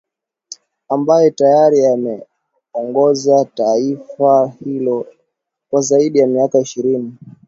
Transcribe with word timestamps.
ambaye 0.89 1.31
tayari 1.31 1.85
ameongoza 1.85 3.45
taifa 3.45 4.53
hilo 4.65 5.07
kwa 5.69 5.81
zaidi 5.81 6.19
ya 6.19 6.27
miaka 6.27 6.59
ishirini 6.59 7.13